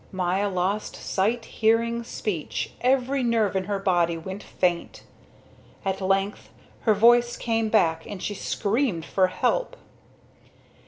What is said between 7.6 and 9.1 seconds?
back, and she screamed